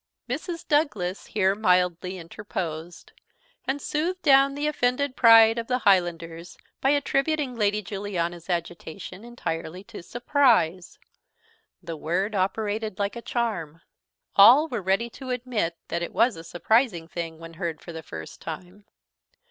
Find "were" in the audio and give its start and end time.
14.67-14.81